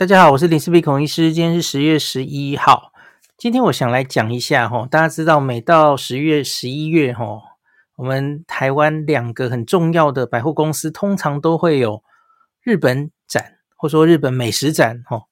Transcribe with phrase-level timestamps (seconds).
[0.00, 1.30] 大家好，我是林氏璧孔医师。
[1.30, 2.90] 今天是十月十一号。
[3.36, 7.42] 今天我想来讲一下哈，大家知道每到十月、十一月哈，
[7.96, 12.02] 我们台湾两个很重要的百货公司通常都会有
[12.62, 15.24] 日本展，或说日本美食展哈。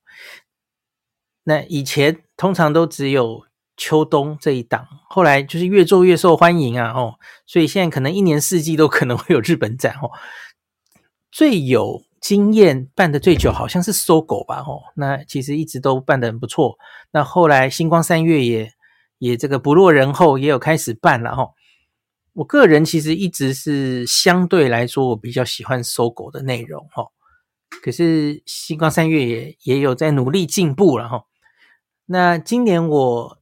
[1.44, 7.14] 那以前通常都只有秋冬这一档，后来就是越做越受欢迎啊哦，
[7.46, 10.10] 所以现在可能一年四季都可能会有日本展哦。
[11.30, 16.76] 最有经验办得最久好像是搜狗吧，吼，那其实一直都办得很不错。
[17.12, 18.72] 那后来星光三月也
[19.18, 21.54] 也这个不落人后，也有开始办了，吼。
[22.34, 27.12] 我个人其实一直是相对来说，我比较喜欢搜狗的内容，吼。
[27.82, 31.24] 可是星光三月也也有在努力进步了，吼。
[32.06, 33.38] 那今年我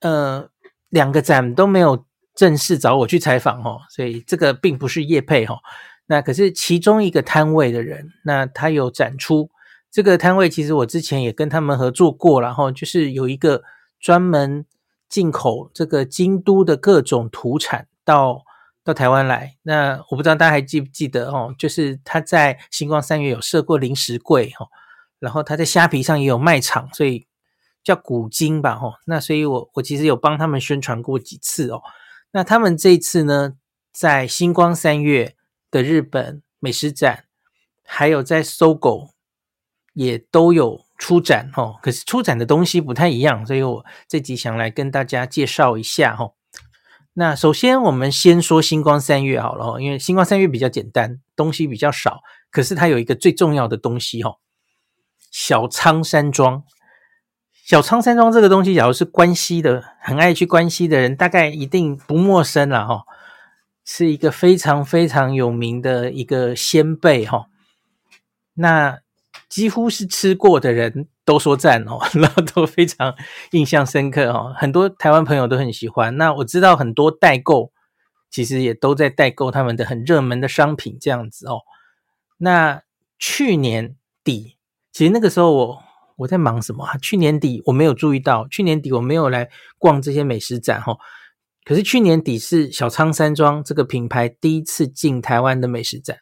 [0.00, 0.48] 呃
[0.88, 5.58] 两个展都没有正式找我去采访，吼，所以这个并不是业配，吼。
[6.06, 9.50] 那可是其中一个摊位的人，那他有展出
[9.90, 13.62] 这个摊位，其实我之前也跟他们合作过，然后就是有一个
[14.00, 14.66] 专门
[15.08, 18.42] 进口这个京都的各种土产到
[18.82, 19.56] 到台湾来。
[19.62, 24.66] 那我不知道大家还记不记得哦，就是他在星光三月有设过零食柜哈，
[25.18, 27.26] 然后他在虾皮上也有卖场，所以
[27.82, 28.98] 叫古今吧哈。
[29.06, 31.80] 那所以我我其实有帮他们宣传过几次哦。
[32.32, 33.54] 那他们这次呢，
[33.92, 35.36] 在星光三月
[35.74, 37.24] 的日本美食展，
[37.84, 39.10] 还有在搜狗
[39.92, 46.30] 也都有出展哦，可是出展的东西不太一样，所以我这集想来跟大家介绍一下哈。
[47.14, 52.20] 那首先我们先说星光三月好了，因为星光三月比较简单，东西比较少，
[52.52, 54.36] 可是它有一个最重要的东西哈，
[55.32, 56.62] 小仓山庄。
[57.64, 63.04] 小仓山庄这个东西，假如是关西的，很爱去关西的人，大概一定不陌生了哈。
[63.84, 67.46] 是一个非常非常有名的一个仙贝哈，
[68.54, 69.00] 那
[69.48, 73.14] 几乎是吃过的人都说赞哦， 然后都非常
[73.50, 76.16] 印象深刻哦，很多台湾朋友都很喜欢。
[76.16, 77.72] 那我知道很多代购
[78.30, 81.60] 其实也都在代购他们的很热门的商品这样子哦。
[82.38, 82.82] 那
[83.18, 84.56] 去年底，
[84.92, 85.82] 其实那个时候我
[86.16, 86.96] 我在忙什么啊？
[86.96, 90.96] 去年底我没有注意到，去年底我没有来逛这些美食展哈。
[91.64, 96.18] 可是去年底是小仓山庄这个品牌第一次进台湾的美食展，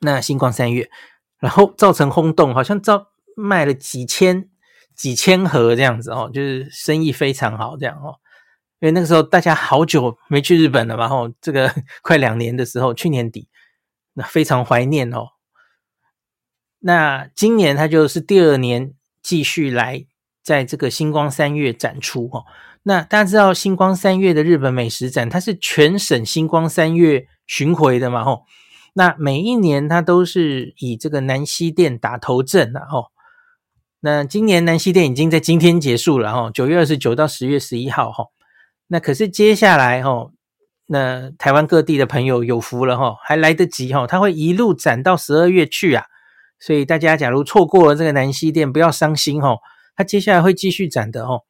[0.00, 0.90] 那星光三月，
[1.38, 4.50] 然后造成轰动，好像造卖了几千
[4.94, 8.16] 几千盒这样子哦，就是生意非常好这样哦。
[8.80, 13.48] 因为那个时候大家好久没去日本了嘛，吼这个 快两年的时候，去年底
[14.12, 15.28] 那非常怀念哦。
[16.80, 18.92] 那今年他就是第二年
[19.22, 20.06] 继续来
[20.42, 22.44] 在这个星光三月展出哦。
[22.88, 28.22] 那大家知道星光三月的日本美食展，它是全省星光三月巡回的嘛？
[28.22, 28.44] 吼，
[28.94, 33.06] 那每一年它都是以这个南西店打头阵的吼。
[33.98, 38.28] 那今年南西店已经在今天结束了吼，九月二十九到十月十一号吼。
[38.86, 40.30] 那可是接下来吼，
[40.86, 46.04] 那台湾各地的朋友有福了吼，还来得及吼，它会一路展到十二月去啊。
[46.60, 49.58] 所以大家假如错过了这个南西店，不要伤心吼，
[49.96, 51.40] 它接下来会继续展的吼。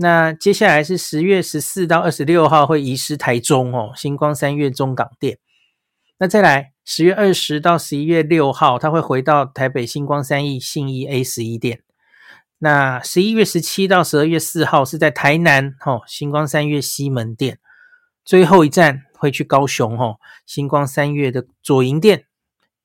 [0.00, 5.38] 那接下来是十月十四到二十六号会移师台中哦，星光三月中港店。
[6.18, 11.82] 那再来十月二十到十一月六号，他会回到台北星光三越信义 A 十一店。
[12.58, 17.58] 那十一月十七到十二月四号是在台南哦，星光三月西门店，
[18.24, 22.26] 最后一站会去高雄哦，星光三月的左营店，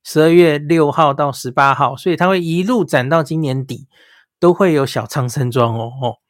[0.04, 3.88] 十二月六号到十八号，所以它会一路展到今年底，
[4.40, 6.23] 都会有小仓山庄哦哦。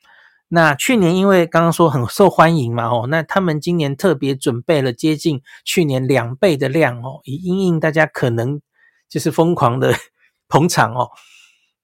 [0.55, 8.61] 那去年因为刚刚说很受欢迎嘛哦，那他们今年特别准备了接近去年两倍的量哦，以因应大家可能
[9.09, 9.95] 就是疯狂的
[10.47, 11.09] 捧场哦。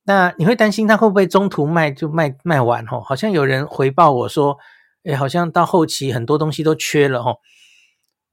[0.04, 3.02] 那你会担心他会不会中途卖就卖卖完哦？
[3.04, 4.56] 好像有人回报我说，
[5.04, 7.38] 诶，好像到后期很多东西都缺了哦。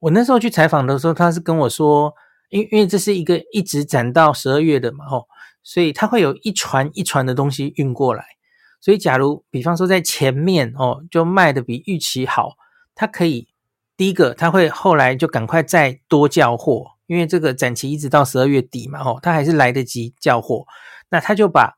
[0.01, 2.13] 我那时候去采访的时候，他是跟我说，
[2.51, 5.25] 因因为这是一个一直展到十二月的嘛哦，
[5.63, 8.36] 所以他会有一船一船的东西运过来。
[8.81, 12.57] 所以假如比方说在前面哦，就卖的比预期好，
[12.95, 13.49] 他可以
[13.97, 20.67] 第一个他会后来就赶快再多叫货，因为这个展期一直到十二月底嘛哦，他还是来得及叫货。
[21.09, 21.77] 那他就把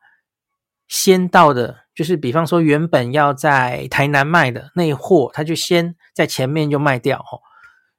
[0.89, 7.41] 先到的，就是比方说原本要在台南卖的那货，他就先在前面就卖掉哦，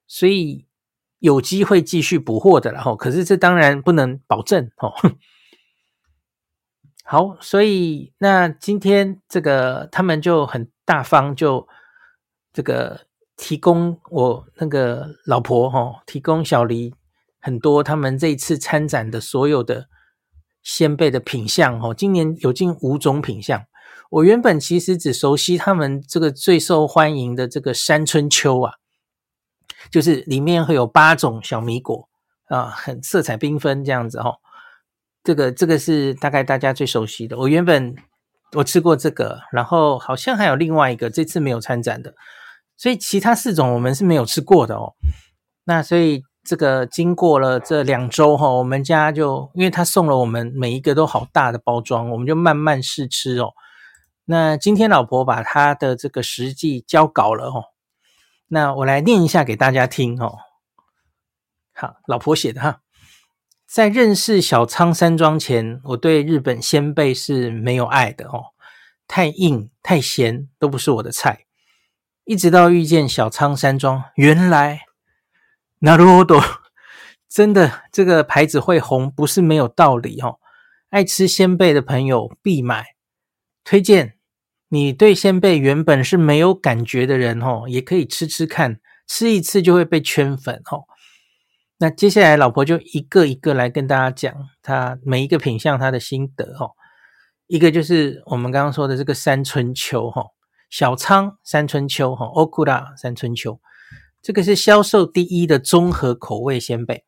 [0.08, 0.66] 所以
[1.20, 2.96] 有机会继续补货的然后。
[2.96, 4.94] 可是这当然不能保证哦。
[7.12, 11.68] 好，所以那今天这个他们就很大方，就
[12.54, 16.94] 这个提供我那个老婆哈，提供小黎
[17.40, 19.88] 很多他们这一次参展的所有的。
[20.62, 23.64] 先辈的品相哦，今年有近五种品相。
[24.12, 28.74] 我原本其实只熟悉他们这个最受欢迎的这个山春秋啊，
[29.90, 32.08] 就是里面会有八种小米果
[32.50, 34.36] 啊，很色彩缤纷这样子哦。
[35.24, 37.38] 这个这个是大概大家最熟悉的。
[37.38, 37.96] 我原本
[38.54, 42.14] 我吃过这个，然后好像还有另外一个，这次没有参展的，
[42.78, 44.96] 所以其他四种我们是没有吃过的哦。
[45.66, 46.24] 那所以。
[46.42, 53.52] 这个经过了这两周哈，我们家就因为他送了我们每一个都好大的包装，我们就慢慢试吃哦。
[54.26, 57.66] 那今天老婆把他的这个实际交稿了哦，
[58.48, 60.38] 那我来念一下给大家听哦。
[61.76, 62.80] 好，老婆写的哈，
[63.72, 68.46] 在认识小仓山庄前，我对日本鲜贝是没有爱的哦，
[69.08, 71.46] 太硬太咸都不是我的菜。
[72.24, 74.82] 一直到遇见小仓山庄，原来
[75.82, 76.44] 那罗多
[77.30, 80.40] 真的这个牌子会红不是没有道理哦。
[80.90, 82.96] 爱吃鲜贝的朋友必买，
[83.64, 84.16] 推荐
[84.70, 90.89] 你对鲜贝原本是没有感觉的人哦，也可以吃吃看，吃一次就会被圈粉哦。
[91.82, 96.72] 那接下来老婆就一个一个来跟大家讲，她每一个品相她的心得哦。
[97.48, 100.26] 一个就是我们刚刚说的这个山春秋哈，
[100.70, 103.62] 小仓山春秋哈，Okura 山春秋。
[104.22, 107.06] 这个是销售第一的综合口味鲜贝，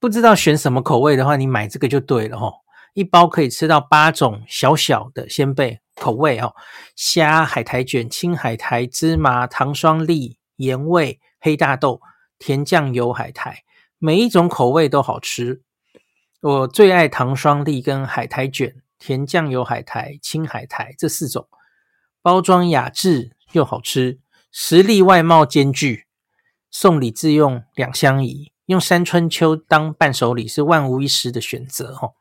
[0.00, 2.52] 不知道选什么口味的话，你买这个就对了哈。
[2.94, 6.52] 一包可以吃到八种小小的鲜贝口味哦，
[6.96, 12.00] 虾、海苔卷、青海苔、芝麻、糖霜粒、盐味、黑大豆、
[12.40, 13.62] 甜酱油海苔，
[14.04, 15.62] 每一种口味都好吃。
[16.42, 21.48] 我最爱糖霜栗跟海苔卷、甜酱油海苔、青海苔这四种，
[22.20, 24.20] 包装雅致又好吃，
[24.52, 26.04] 实力外貌兼具。
[26.70, 32.12] 送礼自用两相宜，用山春秋当伴手礼是万无一失的选择哦。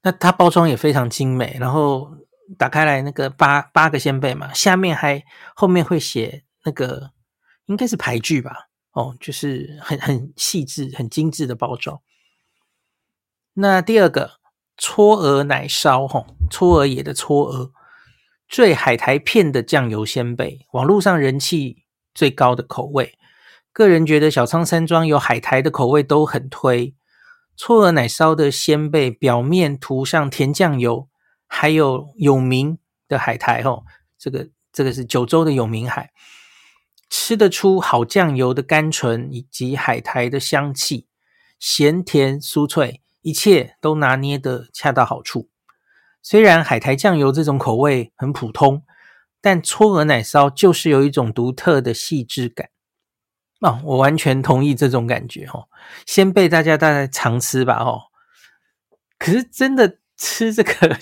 [0.00, 2.16] 那它包装也非常精美，然后
[2.56, 5.22] 打开来那个八八个仙贝嘛，下面还
[5.54, 7.10] 后面会写那个
[7.66, 8.70] 应该是牌句吧？
[8.92, 12.00] 哦，就是很很细致、很精致的包装。
[13.54, 14.38] 那第二个
[14.78, 17.70] 嵯峨奶烧哈，嵯峨野的嵯峨，
[18.48, 21.82] 最海苔片的酱油仙贝，网络上人气。
[22.14, 23.18] 最高的口味，
[23.72, 26.94] 个人觉得小仓山庄有海苔的口味都很推。
[27.56, 31.08] 嵯峨奶烧的仙贝表面涂上甜酱油，
[31.46, 32.76] 还有有名
[33.08, 33.84] 的海苔哦，
[34.18, 36.12] 这个这个是九州的有名海，
[37.12, 41.06] 吃得出好酱油的甘醇以及海苔的香气，
[41.58, 45.50] 咸甜酥脆，一切都拿捏得恰到好处。
[46.22, 48.82] 虽然海苔酱油这种口味很普通。
[49.44, 52.68] 但搓鹅奶烧就是有一种独特的细致感
[53.58, 55.66] 哦，我完全同意这种感觉哦。
[56.06, 58.02] 先被大家大概常吃吧哦，
[59.18, 60.96] 可是真的吃这个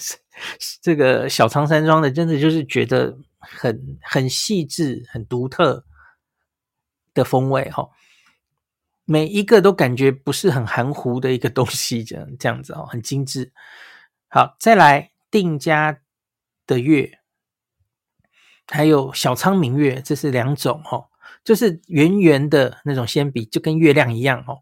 [0.81, 5.85] 这个小仓山庄的，真的就是觉得很很细致、很独特
[7.21, 7.91] 的风味哈、哦。
[9.05, 13.53] 每一个都感觉不是很含糊的一个东西，这样这样子哦，很精致。
[14.29, 16.01] 好，再来定家
[16.67, 17.19] 的月。
[18.69, 21.09] 还有小仓明月，这是两种哦，
[21.43, 24.61] 就是圆圆的那种铅笔，就跟月亮一样哦。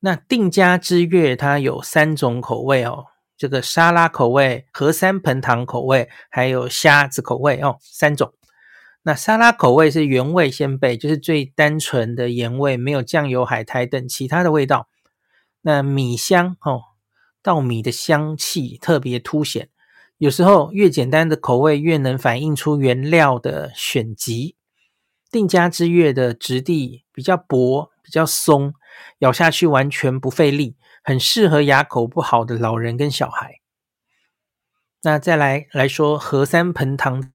[0.00, 3.04] 那定家之月它有三种口味哦，
[3.36, 8.32] 这个沙拉口味、和三盆糖口味，还有虾子口味哦，三种。
[9.06, 14.88] 那沙拉口味是原味鲜贝，就是最单纯的盐味，没有酱油、海苔等其他的味道。
[15.60, 16.82] 那米香哦，
[17.42, 19.68] 稻米的香气特别凸显。
[20.16, 24.56] 有时候越简单的口味越能反映出原料的选级。
[25.30, 28.72] 定家之月的质地比较薄、比较松，
[29.18, 33.60] 咬下去完全不费力，很适合牙口不好的老人跟小孩。
[35.02, 37.33] 那再来来说和三盆糖。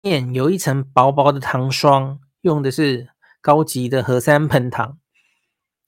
[0.00, 3.08] 面有一层薄薄的糖霜，用的是
[3.40, 4.96] 高级的和三盆糖，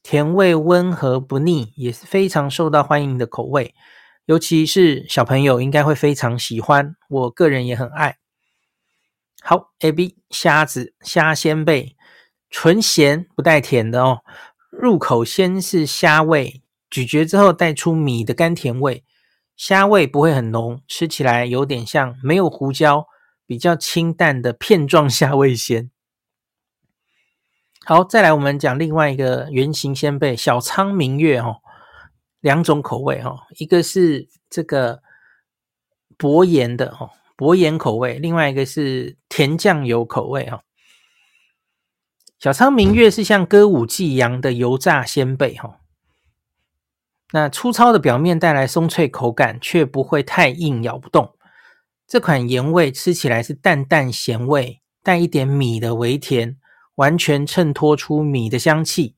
[0.03, 3.73] 甜味温和不腻，也是非常受到欢迎的口味。
[4.27, 8.17] 尤其是小朋友应该会非常喜欢，我个人也很爱。
[9.43, 11.97] 好，A B 虾子虾鲜贝，
[12.51, 14.23] 纯咸不带甜的哦。
[14.71, 19.05] 入口先是虾味，咀嚼之后带出米的甘甜味，
[19.57, 23.07] 虾味不会很浓，吃起来有点像没有胡椒。
[23.51, 25.91] 比较清淡的片状虾味鲜。
[27.85, 31.57] 好，再来我们讲另外一个圆形鲜贝小仓明月哦，
[32.39, 35.03] 两种口味哦，一个是这个
[36.17, 40.63] 薄盐的哦，薄盐口味，另外一个是甜酱油口味哦。
[42.39, 45.81] 小仓明月是像歌舞伎一样的油炸鲜贝哦，
[47.33, 51.35] 那粗糙的表面带来松脆口感，却不会太硬，咬不动。
[52.11, 56.57] 这款盐味吃起来是淡淡咸味，带一点米的微甜，
[56.97, 59.15] 完全衬托出米的香气。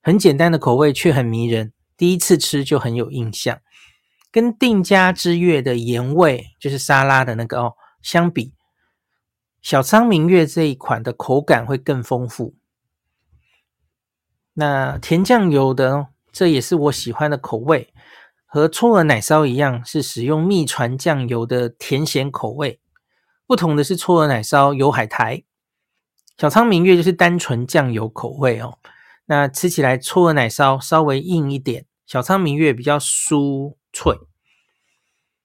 [0.00, 3.60] 很简单的口味却很迷人，第一次吃就很有印象。
[4.30, 8.54] 跟定家之月的盐味，就是沙拉的那个哦，相比，
[9.60, 12.54] 小仓明月这一款的口感会更丰富。
[14.54, 17.92] 那甜酱油的，这也是我喜欢的口味。
[18.50, 22.80] 和搓耳奶烧一样，是使用秘传酱油的甜咸口味。
[23.46, 25.44] 不同的是，搓耳奶烧有海苔，
[26.38, 28.78] 小仓明月就是单纯酱油口味哦。
[29.26, 34.16] 那吃起来，搓耳奶烧稍微硬一点，小仓明月比较酥脆。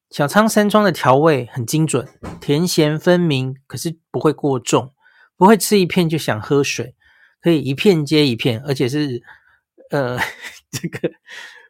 [0.10, 2.08] 小仓山庄的调味很精准，
[2.40, 4.94] 甜咸分明，可是不会过重，
[5.36, 6.96] 不会吃一片就想喝水，
[7.42, 9.22] 可以一片接一片，而且是
[9.90, 10.18] 呃
[10.72, 11.12] 这个。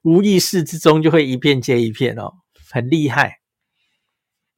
[0.04, 2.36] 无意识之中就会一片接一片哦，
[2.70, 3.40] 很厉害。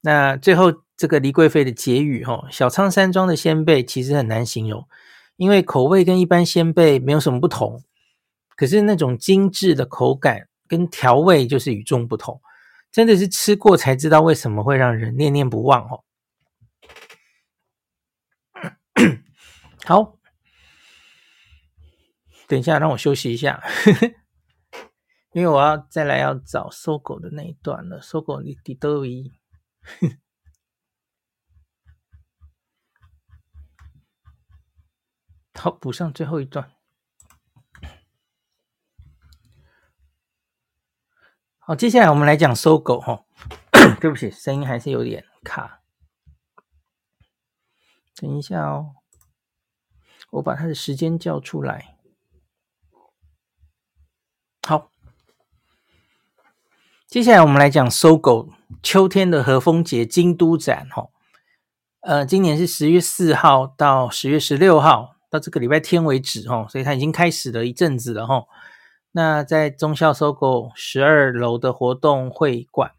[0.01, 4.87] 那最后这个黎贵妃的结语哦，小仓山庄的鲜贝其实很难形容，
[5.35, 7.83] 因为口味跟一般鲜贝没有什么不同，
[8.55, 12.41] 可是那种精致的口感跟调味就是与众不同，
[12.91, 16.03] 真的是吃过才知道为什么会让人念念不忘哦。
[19.85, 20.17] 好，
[22.47, 23.61] 等一下让我休息一下。
[25.35, 29.37] 因为我要再来要找搜狗的那一段了，搜狗你底都一，
[35.53, 36.71] 好，补上最后一段。
[41.57, 43.25] 好，接下来我们来讲搜狗哈，
[43.99, 45.81] 对不起，声音还是有点卡，
[48.15, 48.95] 等一下哦，
[50.29, 51.97] 我把它的时间叫出来，
[54.65, 54.89] 好。
[57.15, 58.49] 接下来我们来讲搜狗
[58.83, 61.07] 秋天的和风节京都展哈，
[62.01, 68.43] 呃，今年是十月四号到十月十六号，到这个礼拜天为止哈，所以它已经开始了一阵子了哈。
[69.13, 72.91] 那在忠孝搜狗十二楼的活动会馆，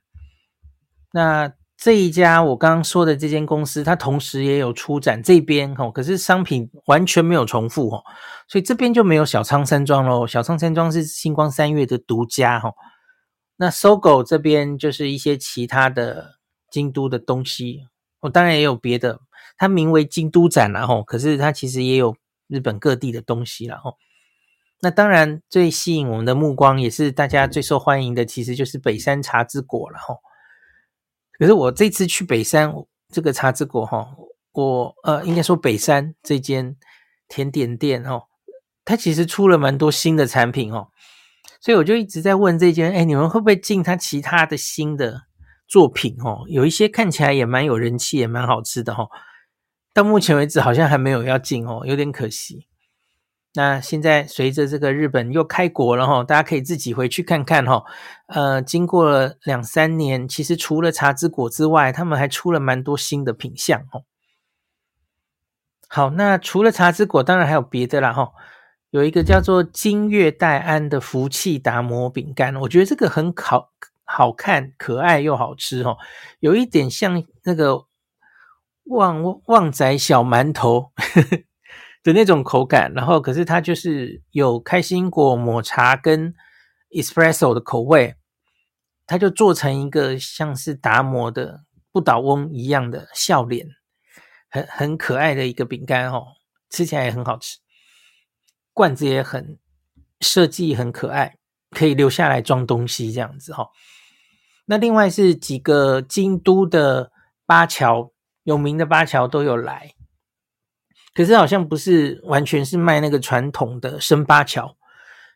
[1.12, 8.02] 那这一家我刚刚说的这间公司，它同时也有出展这边哈，可是商品完全没有重复哈，
[8.48, 10.26] 所以这边就没有小仓山庄喽。
[10.26, 12.72] 小仓山庄是星光三月的独家哈。
[13.56, 16.36] 那搜狗这边就是一些其他的
[16.70, 17.86] 京都的东西，
[18.20, 19.20] 我、哦、当然也有别的，
[19.56, 22.16] 它名为京都展然后，可是它其实也有
[22.48, 23.96] 日本各地的东西然后。
[24.80, 30.14] 那当然最吸引我们的目光，也是大家最受欢迎的，其实就是北山茶之果了哈。
[31.38, 32.74] 可是我这次去北山
[33.10, 34.14] 这个茶之果哈，
[34.52, 36.76] 我呃应该说北山这间
[37.26, 38.24] 甜点店哦，
[38.84, 40.88] 它其实出了蛮多新的产品哦。
[41.60, 45.22] 所以我就一直在问这间，哎，你们会不会进他其他的新的
[45.66, 46.16] 作品？
[46.24, 49.08] 哦，有一些看起来也蛮有人气，也蛮好吃的哦。
[49.92, 52.66] 到目前为止好像还没有要进哦，有点可惜。
[53.54, 57.84] 那现在随着这个日本又开国了哈，大家可以自己回去看看哈。
[58.26, 64.04] 呃，经过了两三年，其实除了茶之果之外，他们还出了蛮多新的品相哦。
[65.88, 68.32] 好，那除了茶之果，当然还有别的啦哈。
[68.90, 73.72] 有一个叫做金月黛安的福气达摩饼干，我觉得这个很好
[74.04, 75.96] 好看、可爱又好吃哦，
[76.38, 77.86] 有一点像那个
[78.84, 81.36] 旺旺仔小馒头呵 呵
[82.04, 86.32] 的那种口感，然后可是它就是有开心果抹茶跟
[86.90, 88.14] espresso 的口味，
[89.04, 93.66] 它就做成一个像是达摩的不倒翁一样的笑脸，
[94.48, 96.28] 很很可爱的一个饼干哦，
[96.70, 97.58] 吃起来也很好吃，
[98.76, 99.58] 罐子也很
[100.20, 101.38] 设计很可爱，
[101.70, 103.70] 可以留下来装东西这样子哈。
[104.66, 107.10] 那另外是几个京都的
[107.46, 109.94] 八桥有名的八桥都有来。
[111.14, 114.76] 可是好像不是完全是卖那个传统的生八桥，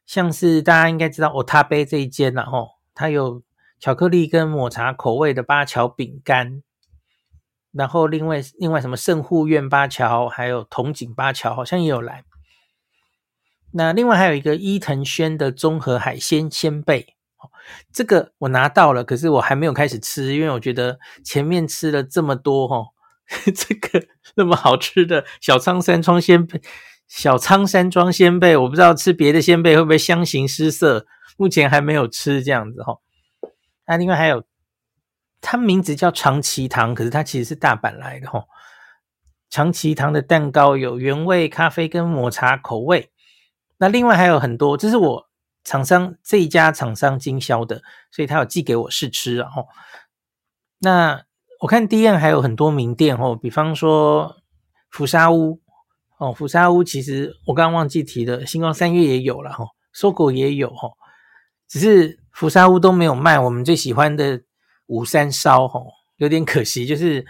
[0.05, 3.43] 像是大家应该知道 OTABE 这一间啦，吼，它有
[3.79, 6.63] 巧克力跟抹茶口味的八桥饼干，
[7.73, 12.25] 然后另外另外什么圣护院八桥，还有筒井八桥好像也有来。
[13.73, 17.17] 那另外还有一个伊藤轩的综合海鲜仙贝，
[17.93, 22.87] 这个我拿到了，可是我还没有开始吃，因为我觉得前面吃了这么多，吼。
[23.55, 26.61] 这个那么好吃的小仓山庄仙贝，
[27.07, 32.99] 小仓山庄仙贝，我不知道吃别的仙贝会不会相形失色，目前还没有吃这样子哈。
[33.87, 34.43] 那另外还有，
[35.41, 38.47] 它名字叫长崎堂，可是它其实是大阪来的哈。
[39.49, 43.13] 长崎堂的蛋糕有原味咖啡跟抹茶口味，
[43.81, 45.29] 那另外还有很多，这是我
[45.65, 47.83] 厂商这一家厂商经销的，
[48.13, 49.67] 所以他有寄给我试吃，然后
[50.79, 51.25] 那。
[51.63, 54.37] 我看 DM 还有很多名店哦，比方说
[54.89, 55.61] 福沙屋
[56.17, 60.89] 哦，福沙屋其实我刚刚忘记提了，星光三月也有了哈搜狗也有哈，
[61.69, 64.41] 只是福沙屋都没有卖我们最喜欢的
[64.87, 65.83] 五山烧哈，
[66.17, 67.27] 有点可惜，就是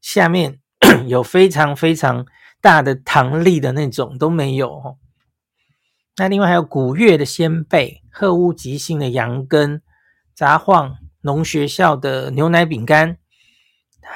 [0.00, 0.58] 下面
[1.06, 2.26] 有非常非常
[2.60, 4.96] 大的糖粒的那种都没有哈。
[6.20, 9.80] 那另外还有古月的仙贝、鹤屋吉信的羊羹、
[10.34, 13.16] 札幌农学校的牛奶饼干。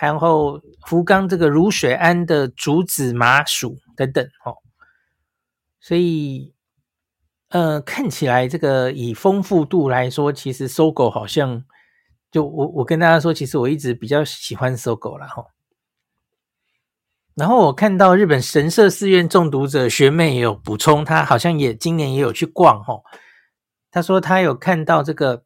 [0.03, 4.59] 然后福冈这个如水庵的竹子麻薯等等哦，
[5.81, 6.53] 所以
[7.49, 11.65] 呃看起来这个以丰富度来说，其实搜狗好像
[12.31, 15.43] 就我我跟大家说，其实我一直比较喜欢 SOGO 啦哈。
[17.35, 23.01] 然后我看到日本神社寺院中毒者学妹也有补充，她好像也今年也有去逛哈。
[23.91, 25.45] 她说她有看到这个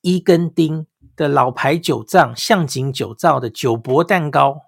[0.00, 0.86] 伊根町。
[1.14, 4.62] 的老牌酒藏向井酒造的酒博蛋糕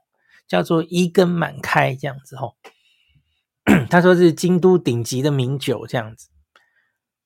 [0.47, 2.57] 叫做一根满开这样子吼，
[3.89, 6.29] 他说是京都顶级的名酒这样子，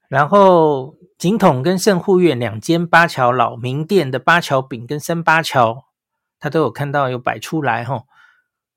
[0.09, 5.87] 然后井筒跟圣护院两间八桥老名店的八桥饼跟生八桥，
[6.39, 8.07] 他都有看到有摆出来吼，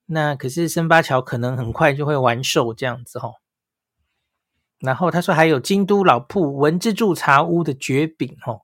[0.08, 3.36] 那可是生八桥可能很快就会完售这样子吼，
[4.80, 8.62] 然后他说还有京都老铺文之助茶屋的绝饼吼。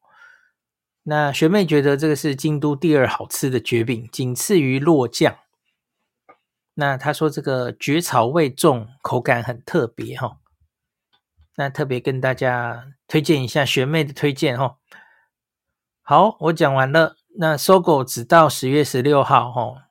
[1.04, 5.38] 那学妹觉得这个是京都第二好吃的绝饼，仅次于落酱。
[6.74, 10.40] 那他说这个蕨草味重，口感很特别哈。
[11.56, 14.78] 那特别跟大家推荐一下学妹的推荐哈。
[16.02, 17.16] 好，我讲完了。
[17.40, 19.87] 那搜狗只到十月十六号哈。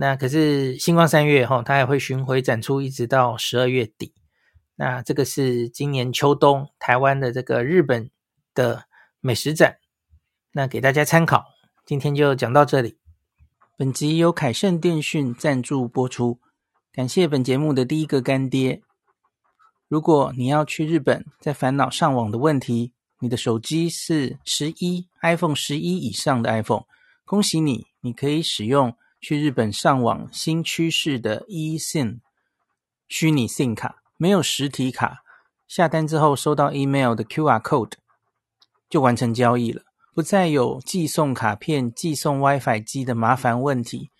[0.00, 4.14] 那可是星光三月哈，它还会巡回展出，一直到十二月底。
[4.76, 8.08] 那这个是今年秋冬台湾的这个日本
[8.54, 8.86] 的
[9.20, 9.76] 美食展。
[10.52, 11.44] 那给大家参考，
[11.84, 12.96] 今天就讲到这里。
[13.76, 16.40] 本集由凯盛电讯赞助播出，
[16.90, 18.80] 感谢本节目的第一个干爹。
[19.86, 26.84] 如果你要去日本，在烦恼上网的问题，你的手机是十一 iPhone 十一以上的 iPhone，
[27.26, 32.20] 恭喜你，你可以使用去日本上网新趋势的 eSIM
[33.06, 35.22] 虚拟 SIM 卡，没有实体卡，
[35.68, 37.92] 下单之后收到 email 的 QR code
[38.88, 39.82] 就完成交易了。
[40.12, 44.10] 不再有寄送卡片、寄送 WiFi 机的麻烦问题，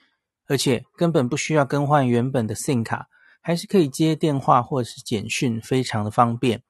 [0.47, 3.09] 而且根本不需要更换原本的 SIM 卡，
[3.41, 6.63] 还是可以接电话或者是简讯，非常的方便。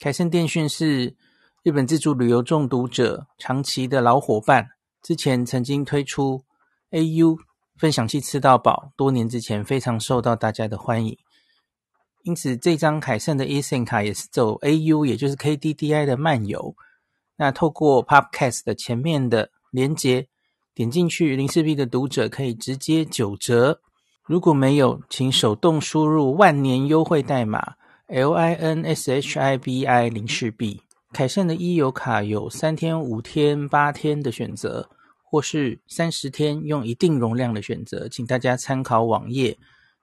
[0.00, 1.14] 凯盛电讯是
[1.62, 4.70] 日本自助旅游中毒者长期的老伙伴，
[5.02, 6.44] 之前曾经推出
[6.92, 7.36] AU
[7.76, 11.18] 分享器吃到饱，多年之前非常受到大家的欢迎，
[12.22, 16.74] 因此这张凯盛的 eSIM 卡也是走 AU，也就是 KDDI 的漫游。
[17.36, 20.28] 那透过 Podcast 的前面的连接
[20.74, 23.80] 点进去，林氏璧的读者可以直接九折。
[24.24, 27.74] 如果没有，请手动输入万年优惠代码
[28.06, 30.82] L I N S H I B I 林氏璧。
[31.12, 34.88] 凯盛的 e 游卡有三天、五天、八天的选择，
[35.32, 39.56] 或是三十天用一定容量的选择，请大家参考网页。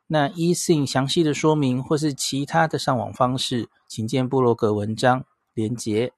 [0.07, 6.13] 那 eSIM 详细的说明或是其他的上网方式，请见部落格文章连结。